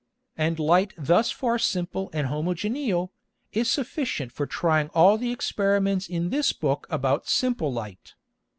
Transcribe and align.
And 0.35 0.57
Light 0.57 0.95
thus 0.97 1.29
far 1.29 1.59
simple 1.59 2.09
and 2.11 2.25
homogeneal, 2.27 3.11
is 3.53 3.69
sufficient 3.69 4.31
for 4.31 4.47
trying 4.47 4.89
all 4.95 5.15
the 5.15 5.31
Experiments 5.31 6.07
in 6.09 6.31
this 6.31 6.53
Book 6.53 6.87
about 6.89 7.29
simple 7.29 7.71
Light. 7.71 8.15